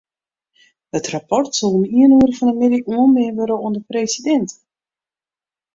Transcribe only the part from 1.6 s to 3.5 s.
om ien oere fan 'e middei oanbean